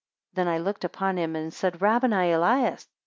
22 0.33 0.35
Then 0.35 0.55
I 0.55 0.63
looked 0.63 0.83
upon 0.83 1.17
him, 1.19 1.35
and 1.35 1.53
said, 1.53 1.79
Rabboni 1.79 2.31
Elias! 2.31 2.87